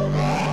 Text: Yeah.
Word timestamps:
Yeah. 0.00 0.49